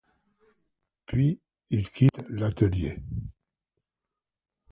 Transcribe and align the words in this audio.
Puis 1.05 1.39
il 1.69 1.91
quitte 1.91 2.23
l'atelier. 2.29 2.97